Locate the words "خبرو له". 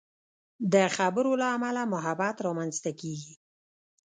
0.95-1.47